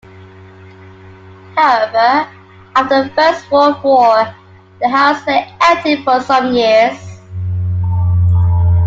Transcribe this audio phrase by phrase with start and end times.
[1.55, 2.27] However,
[2.75, 4.33] after the First World War,
[4.81, 6.97] the house lay empty for some years.